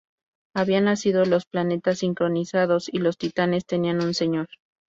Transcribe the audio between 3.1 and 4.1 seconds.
Titanes tenían